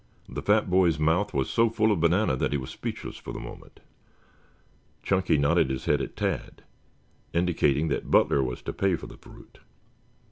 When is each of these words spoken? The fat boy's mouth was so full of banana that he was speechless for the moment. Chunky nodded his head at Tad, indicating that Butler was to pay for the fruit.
The 0.27 0.41
fat 0.41 0.67
boy's 0.67 0.97
mouth 0.97 1.31
was 1.31 1.47
so 1.47 1.69
full 1.69 1.91
of 1.91 1.99
banana 1.99 2.35
that 2.35 2.51
he 2.51 2.57
was 2.57 2.71
speechless 2.71 3.17
for 3.17 3.31
the 3.33 3.39
moment. 3.39 3.81
Chunky 5.03 5.37
nodded 5.37 5.69
his 5.69 5.85
head 5.85 6.01
at 6.01 6.15
Tad, 6.15 6.63
indicating 7.33 7.87
that 7.89 8.09
Butler 8.09 8.41
was 8.41 8.63
to 8.63 8.73
pay 8.73 8.95
for 8.95 9.05
the 9.05 9.17
fruit. 9.17 9.59